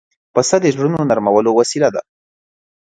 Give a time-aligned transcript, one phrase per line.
[0.33, 2.01] پسه د زړونو نرمولو وسیله ده.